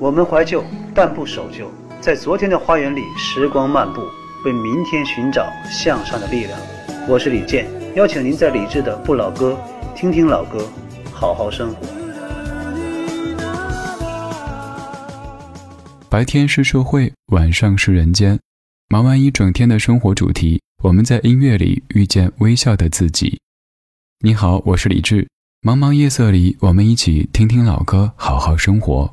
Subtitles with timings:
[0.00, 1.68] 我们怀旧，但不守旧，
[2.00, 4.00] 在昨天的花园里，时光漫步，
[4.44, 6.56] 为明天寻找向上的力量。
[7.08, 9.58] 我是李健，邀请您在李志的不老歌
[9.96, 10.64] 听听老歌，
[11.12, 11.84] 好好生活。
[16.08, 18.38] 白天是社会，晚上是人间。
[18.88, 23.40] 忙完一整天的生活主题，我们在音乐里遇见微笑的自己。
[24.20, 25.26] 你好，我是李志。
[25.66, 29.12] 茫茫夜色里，我们一起听听老歌，好好生活。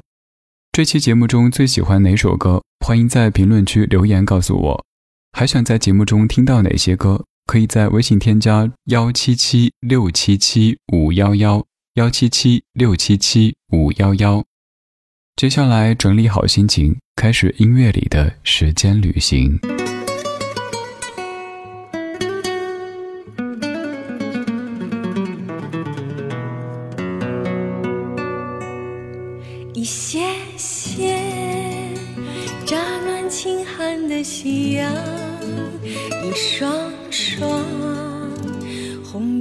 [0.76, 2.62] 这期节目中最喜欢哪首歌？
[2.86, 4.86] 欢迎在评论区留言告诉我。
[5.32, 7.24] 还想在节目中听到哪些歌？
[7.46, 14.44] 可以在微信添加幺七七六七七五幺幺幺七七六七七五幺幺。
[15.38, 19.58] 接下来整理好心情，开始音乐里的时间旅行。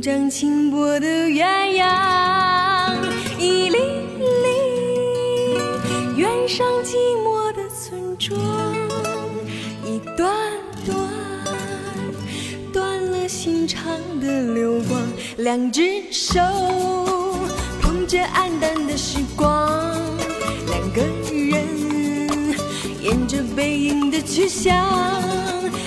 [0.04, 2.94] 红掌轻波的鸳鸯
[3.38, 3.78] 一粒
[4.18, 5.56] 粒，
[6.18, 8.38] 远上寂寞的村庄
[9.82, 10.30] 一段
[10.84, 10.94] 段，
[12.70, 15.00] 断了心肠的流光，
[15.38, 16.38] 两只手
[17.80, 19.98] 捧着黯淡的时光，
[20.66, 21.00] 两个
[21.32, 21.64] 人。
[23.00, 24.86] 沿着背影的去向，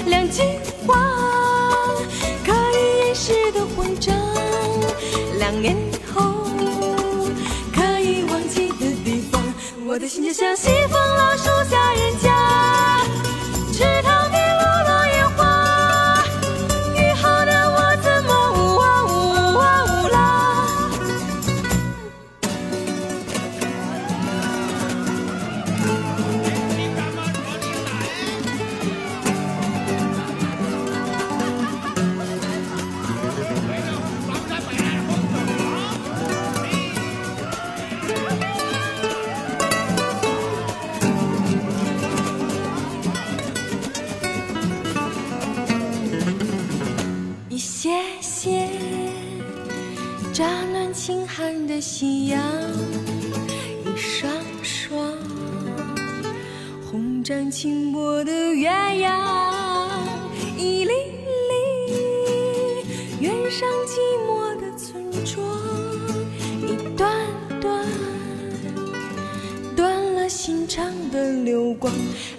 [0.08, 0.42] 两句
[0.88, 0.96] 话
[5.50, 5.78] 两年
[6.14, 6.44] 后
[7.74, 9.42] 可以忘记的地方，
[9.88, 12.37] 我的心就像西风老树下人家，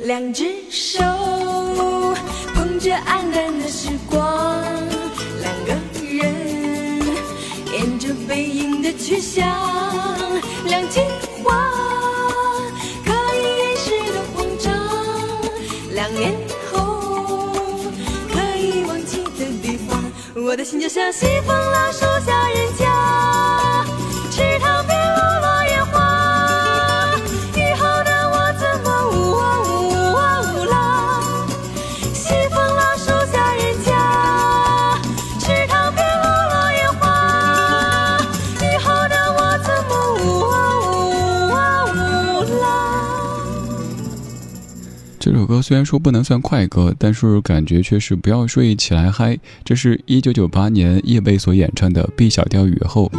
[0.09, 0.99] 两只手
[2.55, 4.65] 捧着黯淡的时光。
[5.43, 6.35] 两个人
[7.75, 9.47] 沿着背影的去向，
[10.65, 11.01] 两句
[11.45, 11.53] 话
[13.05, 14.73] 可以掩饰的慌张，
[15.93, 16.35] 两年
[16.73, 17.13] 后
[18.33, 20.03] 可以忘记的地方，
[20.35, 22.88] 我的心就像西风老树下人家，
[45.63, 49.39] 虽然说不能算快歌，但是感觉却是不要睡起来嗨。
[49.65, 53.11] 这是一九九八年叶蓓所演唱的《B 小调雨后》。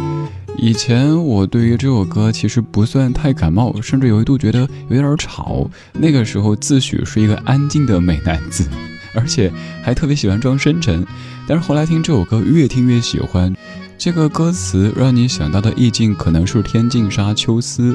[0.58, 5.70] 以前我对于这首歌其实不算太感冒，甚至有一度觉得有点吵。
[5.92, 8.68] 那个时候自诩是一个安静的美男子，
[9.14, 9.50] 而且
[9.82, 11.06] 还特别喜欢装深沉。
[11.48, 13.54] 但是后来听这首歌，越听越喜欢。
[14.00, 17.94] 这个歌词让你想到的意境可能是天净沙秋思，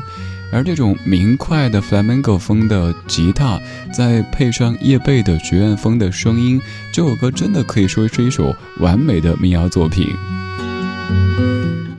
[0.52, 3.60] 而这种明快的 flamenco 风的吉他，
[3.92, 6.62] 再配上叶蓓的学院风的声音，
[6.94, 10.08] 这首歌真的可以说是一首完美的民谣作品。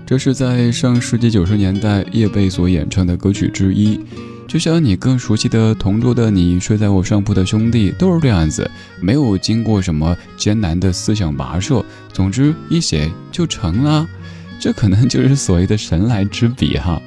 [0.07, 3.99] 这是在上世纪九十年代叶蓓所演唱的歌曲之一。
[4.49, 8.71] 就像你更熟悉的同桌的你，睡在我上铺的兄弟，都是这样子，
[9.01, 14.07] 没有经过什么艰难的思想跋涉，总之一写就成了。
[14.59, 17.01] 这可能就是所谓的神来之笔哈。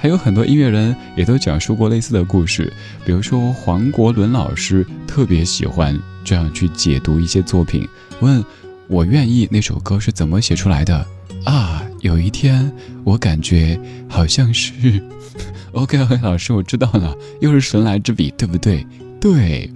[0.00, 2.72] 还有很多音乐人也都讲述过类似的故事，
[3.04, 7.86] 比如说黄国伦老师特别喜欢这样去解读一些作品，
[8.20, 8.44] 问
[8.86, 11.06] 我愿意那首歌是怎么写出来的
[11.44, 11.82] 啊？
[12.00, 12.70] 有一天
[13.04, 13.78] 我感觉
[14.08, 15.02] 好像是。
[15.72, 18.86] OK OK， 老师，我知道了，又是神来之笔，对不对？
[19.20, 19.70] 对。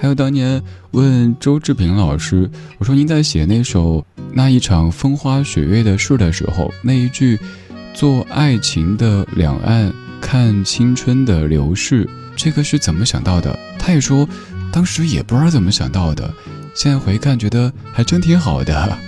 [0.00, 7.38] 还有当年问周志平老师，我说您在写那首那一场风花雪月的事的时候，那一句
[7.94, 9.90] “做爱情的两岸，
[10.20, 12.06] 看青春的流逝，
[12.36, 13.58] 这个是怎么想到的？
[13.78, 14.28] 他也说，
[14.70, 16.30] 当时也不知道怎么想到的，
[16.74, 18.98] 现在回看觉得还真挺好的。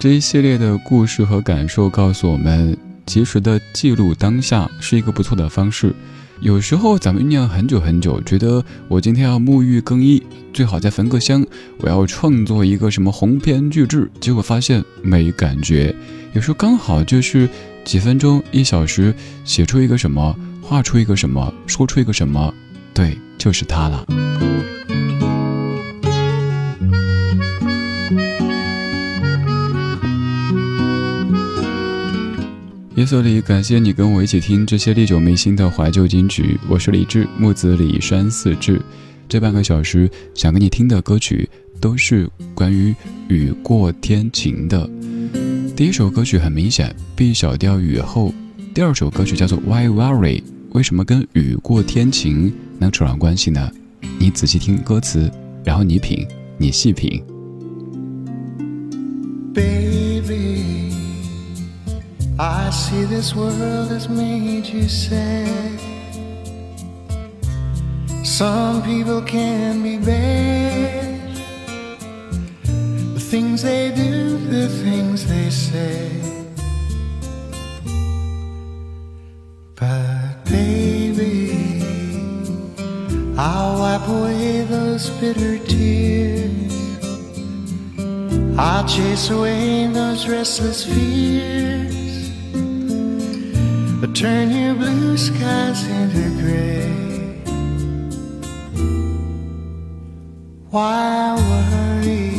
[0.00, 2.74] 这一系列的故事和感受告诉我们，
[3.04, 5.94] 及时的记录当下是一个不错的方式。
[6.40, 10.22] 有时候咱们酝酿很久很久，觉得我今天要沐浴更衣，
[10.54, 11.44] 最好再焚个香，
[11.80, 15.94] 我要创作一个什么鸿篇巨制，结果发现没感觉。
[16.32, 17.46] 有时候刚好就是
[17.84, 19.14] 几分钟、一小时，
[19.44, 22.54] 写出一个什么，画出一个什么，说出一个什么，
[22.94, 24.06] 对，就是它了。
[33.00, 36.60] 夜色里，感谢你跟我一起听这些历久弥新的怀旧金曲。
[36.68, 38.78] 我是李志，木子李山四志。
[39.26, 41.48] 这半个小时想跟你听的歌曲
[41.80, 42.94] 都是关于
[43.28, 44.86] 雨过天晴的。
[45.74, 48.34] 第一首歌曲很明显，B 小调雨后。
[48.74, 50.42] 第二首歌曲叫做 Why Worry？
[50.72, 53.72] 为什么跟雨过天晴能扯上关系呢？
[54.18, 55.32] 你仔细听歌词，
[55.64, 57.24] 然后你品，你细品。
[62.70, 65.80] I see this world has made you sad.
[68.24, 71.34] Some people can be bad.
[73.14, 76.12] The things they do, the things they say.
[79.74, 81.82] But baby,
[83.36, 86.72] I'll wipe away those bitter tears.
[88.56, 91.99] I'll chase away those restless fears
[94.14, 96.90] turn your blue skies into gray.
[100.70, 102.30] Why worry?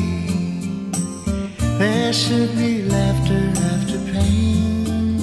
[1.78, 5.18] There should be laughter after pain.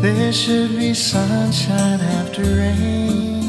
[0.00, 3.42] There should be sunshine after rain.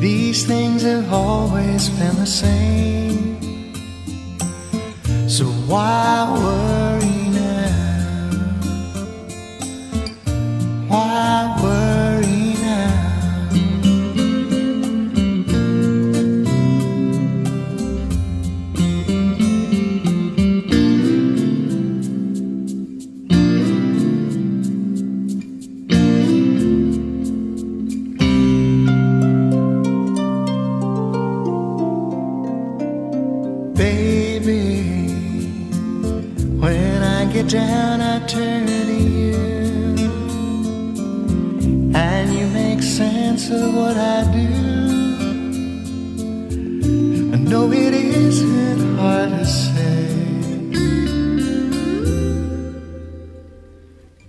[0.00, 3.38] These things have always been the same.
[5.28, 6.99] So why worry?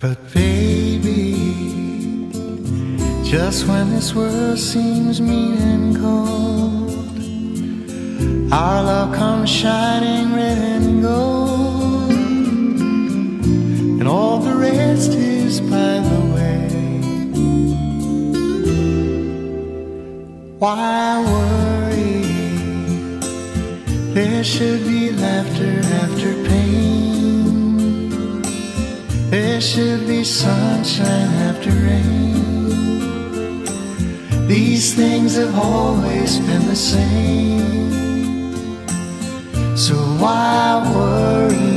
[0.02, 1.36] But baby,
[3.24, 6.92] just when this world seems mean and cold,
[8.52, 12.10] our love comes shining red and gold,
[14.00, 16.68] and all the rest is by the way.
[20.58, 22.24] Why worry?
[24.16, 26.41] There should be laughter after
[29.62, 32.74] There should be sunshine after rain.
[34.48, 37.92] These things have always been the same.
[39.78, 41.71] So why worry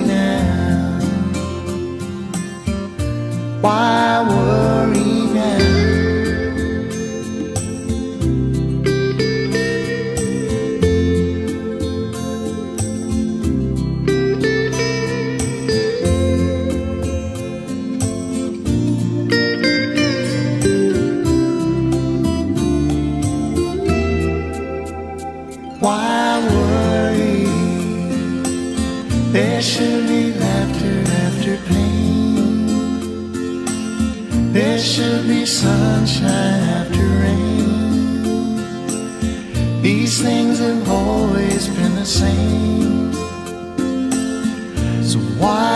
[45.37, 45.74] why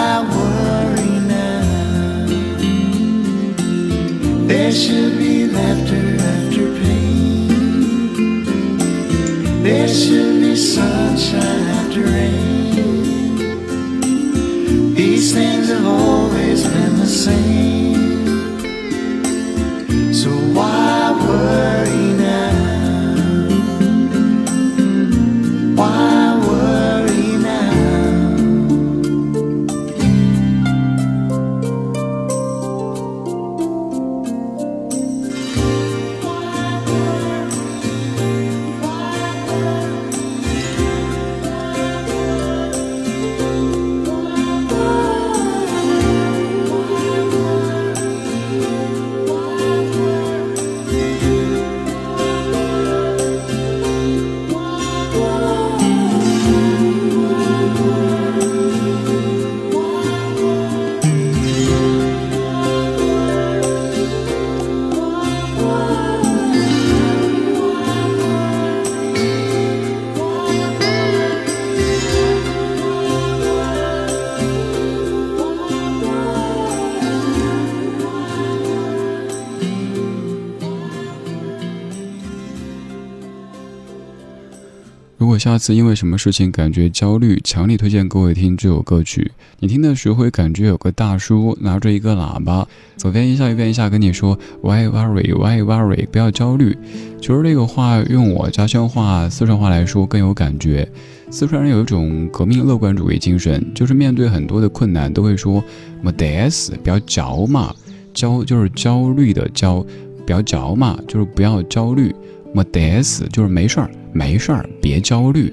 [85.38, 89.30] 下次因为什么事情感觉焦虑，强力推荐各位听这首歌曲。
[89.60, 92.66] 你听的时候会感觉有个大叔拿着一个喇叭，
[92.96, 95.32] 左边一下右边一下跟你说 Why worry?
[95.32, 96.06] Why worry?
[96.08, 96.76] 不要焦虑。
[97.20, 100.88] 其实这个话用我家乡话、四川话来说更有感觉。
[101.30, 105.62] 四川人有一种革命乐观主义精神，就是面对很多的困难都会说
[106.02, 107.74] 没得死，不要焦嘛。
[108.12, 109.84] 焦就是焦虑的焦，
[110.26, 112.12] 不要焦嘛，就是不要焦虑。
[112.54, 115.52] 没得死就是没事儿，没事儿，别焦虑。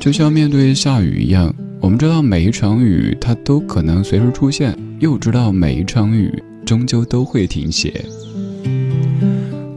[0.00, 6.32] 就像面对下雨一样，我们知道每一场雨它都可能随时出现，又知道每一场雨
[6.64, 7.92] 终究都会停歇。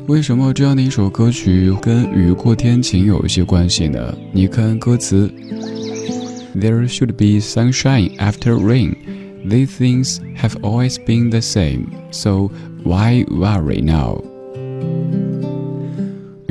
[0.08, 4.14] 为什么这样的一首歌曲跟雨过天晴有一些关系呢？
[4.32, 5.32] 你看歌词
[6.56, 8.96] ：There should be sunshine after rain.
[9.48, 11.86] These things have always been the same.
[12.12, 12.52] So
[12.84, 14.31] why worry now?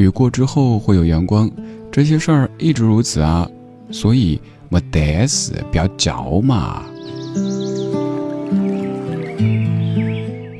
[0.00, 1.50] 雨过之后会有阳光，
[1.92, 3.47] 这些事儿一直如此啊，
[3.90, 4.40] 所以
[4.71, 6.83] 没得死，不要叫嘛。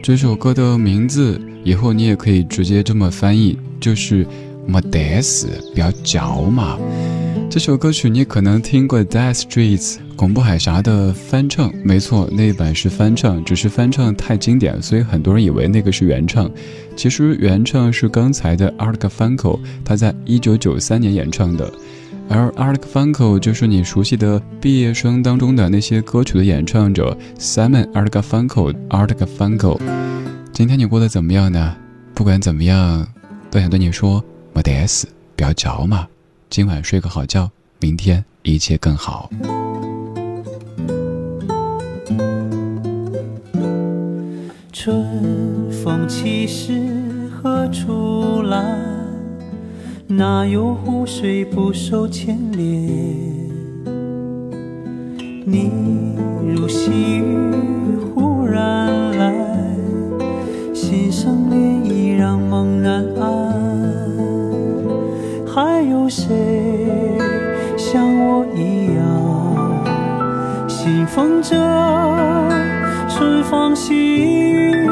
[0.03, 4.27] 这首歌的名字以后你也可以直接这么翻译，就是
[4.67, 6.79] 没得死，不要叫嘛。
[7.51, 16.49] 这首歌曲你可能听过 Death Streets 恐怖海峡的翻唱，没错，那版是翻唱，只是翻唱太经典，所以很多人以为那个是原唱。
[16.95, 21.69] 其实原唱是刚才的 Art Funko，他在一九九三年演唱的。
[22.29, 29.81] 而 Art Funko 就是你熟悉的毕业生当中的那些歌曲的演唱者 Simon Art Funko，Art Funko。
[30.53, 31.77] 今天你过得怎么样呢？
[32.15, 33.05] 不管怎么样，
[33.51, 34.23] 都想对你说，
[34.55, 36.07] 没得死，不要着嘛。
[36.51, 39.31] 今晚睡个好觉，明天一切更好。
[44.73, 46.73] 春风起时
[47.31, 48.77] 何处来？
[50.09, 52.69] 哪有湖水不受牵连？
[55.47, 55.71] 你
[56.53, 59.33] 如细雨忽然来，
[60.75, 63.09] 心生涟漪让梦难。
[65.63, 66.33] 还有谁
[67.77, 69.05] 像我一样，
[70.67, 71.55] 信奉着
[73.11, 74.90] 春风细雨，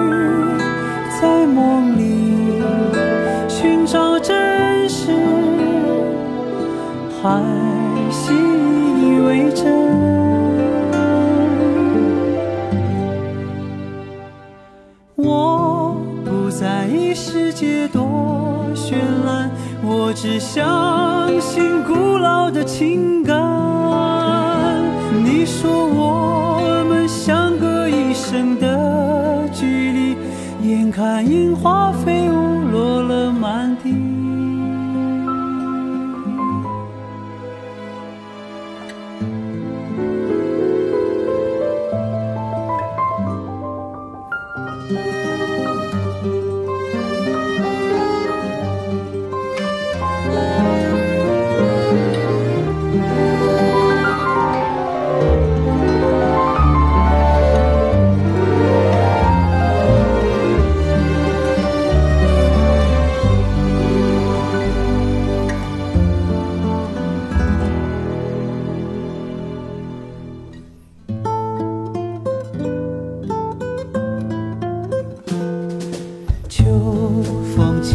[20.39, 23.35] 相信古老的情感。
[25.25, 30.17] 你说我们相隔一生的距离，
[30.63, 34.08] 眼看樱花飞舞落了满地。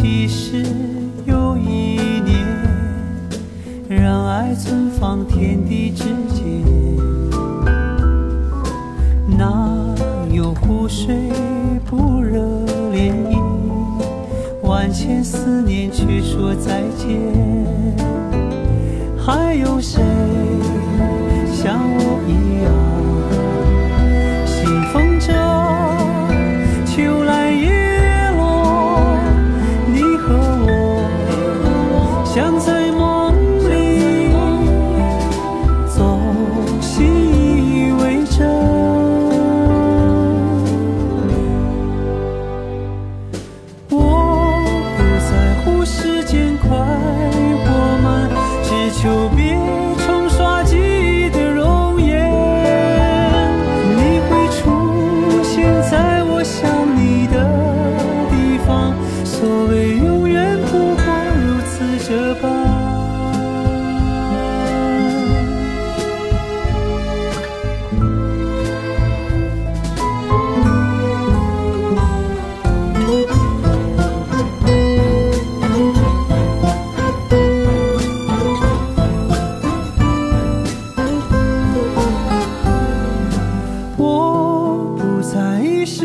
[0.04, 0.62] 一世
[1.24, 2.44] 又一年，
[3.88, 6.62] 让爱存放天地之间。
[9.26, 9.74] 哪
[10.30, 11.16] 有湖水
[11.86, 12.38] 不惹
[12.92, 13.40] 涟漪，
[14.62, 17.18] 万千思念却说再见。
[19.16, 20.02] 还有谁？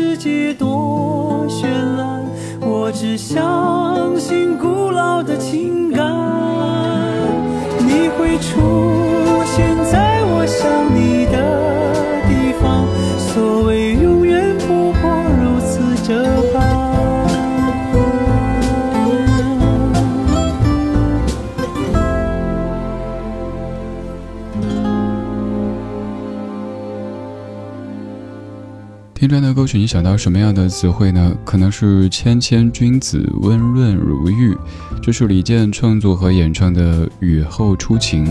[0.00, 2.24] 世界多绚烂，
[2.62, 6.02] 我只相信古老的情感。
[7.86, 8.89] 你会出
[29.50, 31.36] 的歌曲，你想到什么样的词汇呢？
[31.44, 34.56] 可能是谦谦君子，温润如玉。
[35.02, 38.24] 这是李健创作和演唱的《雨后初晴》。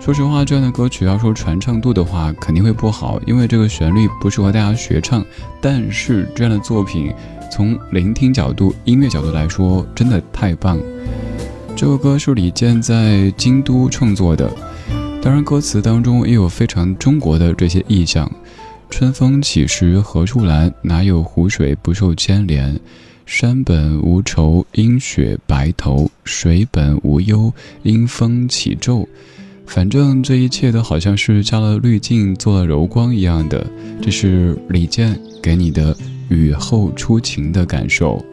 [0.00, 5.22] 说实话，这样的歌曲要说传唱度的话，肯定会不好，因为这个旋律不适合大家学唱。
[5.60, 7.12] 但是这样的作品，
[7.52, 10.78] 从聆听角度、音乐角度来说，真的太棒。
[11.76, 14.50] 这首歌是李健在京都创作的，
[15.20, 18.30] 当然歌词当中也有非常中国的这些意象。
[18.96, 20.72] 春风起时何处来？
[20.82, 22.78] 哪有湖水不受牵连？
[23.26, 27.52] 山本无愁，因雪白头；水本无忧，
[27.82, 29.08] 因风起皱。
[29.66, 33.66] 反正这一切都好像是加了滤镜、做了柔光一样的。
[34.00, 35.96] 这是李健给你的
[36.28, 38.24] 雨后初晴的感受。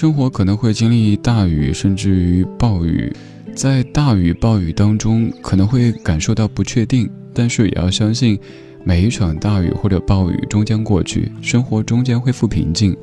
[0.00, 3.12] 生活可能会经历大雨，甚至于暴雨，
[3.54, 8.40] 在大雨暴雨当中，可能会感受到不确定，但是也要相信，
[8.82, 12.96] 每一场大雨或者暴雨终将过去，生活终将恢复平静。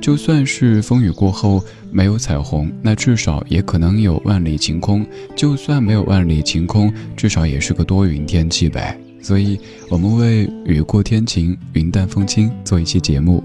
[0.00, 5.04] 就算是风雨过后没有彩虹，那至少也可能有万里晴空；
[5.36, 8.98] 就算没有万里晴空，至少也是个多云天气呗。
[9.22, 9.58] 所以，
[9.88, 13.42] 我们为雨过天晴、云淡风轻做一期节目。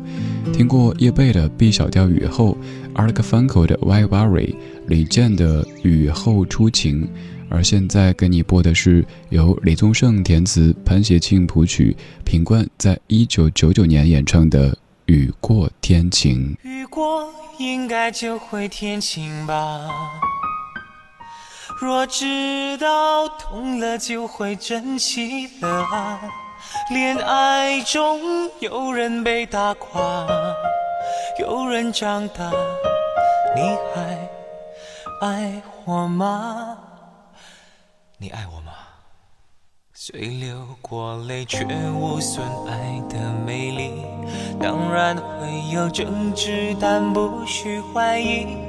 [0.51, 2.57] 听过叶蓓的 B 小调雨后
[2.95, 4.55] ，Art Funko 的 Why Worry，
[4.87, 7.07] 李健的雨后初晴，
[7.47, 14.71] 而现在给你播的是由李宗盛填词、潘协庆谱曲、品冠在一九九九年演唱的
[15.05, 16.57] 《雨过天晴》。
[16.67, 19.87] 雨过应该就会天晴吧。
[21.79, 26.19] 若知道痛了就会珍惜了啊！
[26.89, 28.19] 恋爱中
[28.59, 30.27] 有人被打垮，
[31.37, 32.51] 有人长大，
[33.55, 33.61] 你
[33.93, 34.27] 还
[35.21, 36.79] 爱我吗？
[38.17, 38.71] 你爱我吗？
[39.93, 44.03] 虽流过泪，却无损爱的美丽。
[44.59, 48.47] 当然会有争执，但不需怀疑。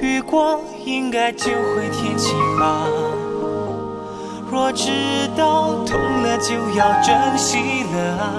[0.00, 2.82] 雨过应该就会天晴吧，
[4.48, 8.32] 若知道痛了就要珍惜了啊。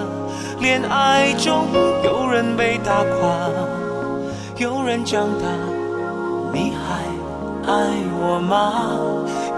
[0.59, 1.67] 恋爱中
[2.03, 3.49] 有人被打垮，
[4.57, 5.45] 有人长大，
[6.53, 7.03] 你还
[7.71, 7.73] 爱
[8.21, 8.97] 我吗？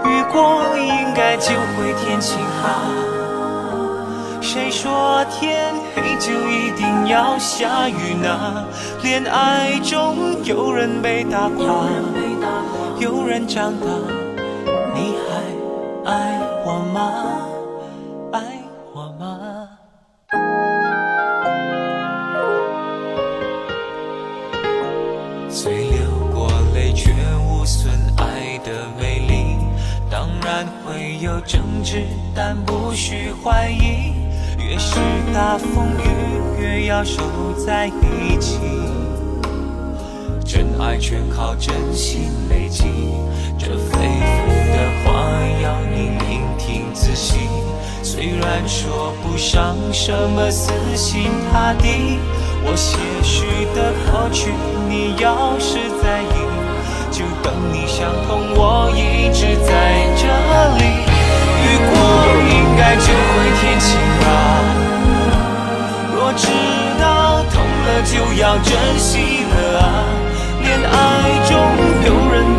[0.04, 2.82] 雨过应该就会天晴吧？
[4.40, 8.66] 谁说天你就一定要下雨呢？
[9.02, 11.86] 恋爱中有人被打垮，
[12.98, 13.86] 有人长大，
[14.94, 17.00] 你还爱我吗？
[18.32, 18.42] 爱
[18.92, 19.68] 我吗？
[25.48, 26.00] 虽流
[26.34, 29.56] 过泪，却无损爱的美丽。
[30.10, 34.21] 当然会有争执，但不需怀疑。
[34.72, 34.96] 越是
[35.34, 37.20] 大风雨，越要守
[37.66, 38.58] 在一起。
[40.46, 42.86] 真爱全靠真心累积。
[43.58, 45.28] 这肺腑的话
[45.62, 47.40] 要你聆听仔细。
[48.02, 52.18] 虽然说不上什么死心塌地，
[52.64, 54.54] 我些许的过去，
[54.88, 56.34] 你要是在意，
[57.10, 58.40] 就等你想通。
[58.56, 60.24] 我一直在这
[60.78, 61.02] 里。
[61.62, 61.92] 雨过
[62.48, 64.00] 应该就会天晴
[68.04, 70.04] 就要珍惜了啊。
[70.62, 71.58] 恋爱中
[72.06, 72.51] 有人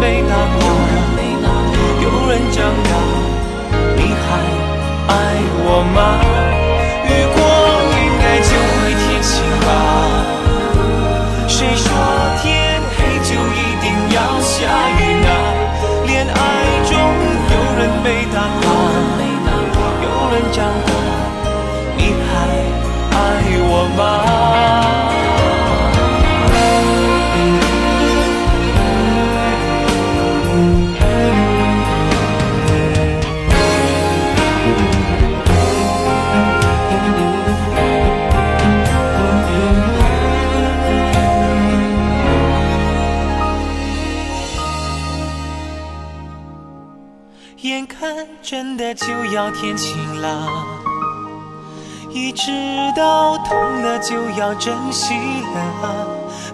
[54.44, 55.14] 要珍惜
[55.56, 56.06] 了。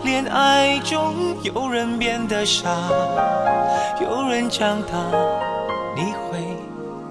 [0.03, 2.69] 恋爱中有人变得傻，
[3.99, 4.93] 有人长大，
[5.95, 6.37] 你会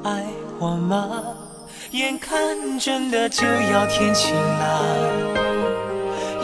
[0.04, 0.24] 爱
[0.60, 1.10] 我吗？
[1.90, 4.84] 眼看真的就要天晴了，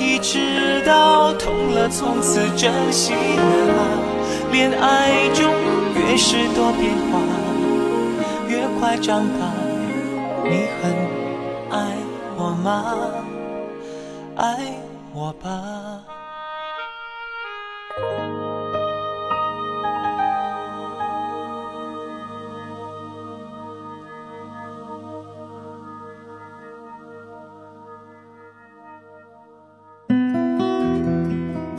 [0.00, 3.84] 一直到痛了从此珍惜了。
[4.50, 5.48] 恋爱中
[5.94, 7.20] 越是多变化。
[8.48, 9.46] 越快长大，
[10.42, 10.90] 你很
[11.70, 11.94] 爱
[12.36, 12.96] 我吗？
[14.36, 14.74] 爱
[15.12, 16.02] 我吧。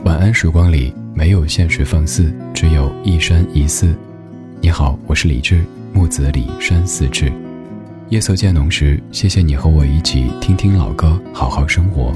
[0.04, 3.94] 晚安时光里没有现实放肆，只有一山一寺。
[4.62, 5.62] 你好，我是李志。
[5.92, 7.32] 木子李山寺志，
[8.10, 12.12] 夜色渐浓时，谢谢你和我一起听听老歌，好好生活。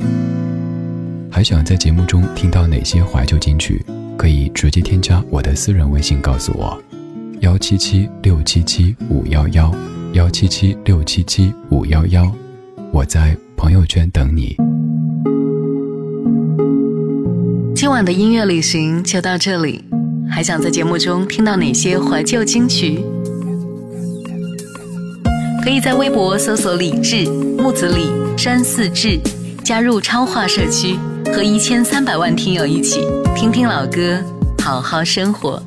[1.41, 3.83] 还想在节目中听到哪些怀旧金曲？
[4.19, 6.79] 可以直接添加我的私人微信告诉我：
[7.41, 9.75] 幺七七六七七五幺幺，
[10.13, 12.31] 幺七七六七七五幺幺。
[12.93, 14.55] 我在朋友圈等你。
[17.75, 19.83] 今晚的音乐旅行就到这里，
[20.31, 23.03] 还想在节目中听到哪些怀旧金曲？
[25.65, 27.25] 可以在微博搜索“李志
[27.57, 29.19] 木子李山寺志”，
[29.65, 30.99] 加入超话社区，
[31.33, 33.01] 和一千三百万听友一起
[33.37, 34.21] 听听老歌，
[34.63, 35.63] 好好生活。